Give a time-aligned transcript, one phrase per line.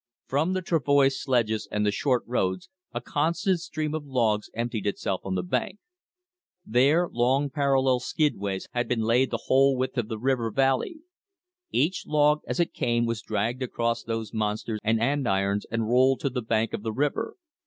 [0.25, 5.21] From the travoy sledges and the short roads a constant stream of logs emptied itself
[5.23, 5.77] on the bank.
[6.65, 11.01] There long parallel skidways had been laid the whole width of the river valley.
[11.69, 16.41] Each log as it came was dragged across those monster andirons and rolled to the
[16.41, 17.35] bank of the river.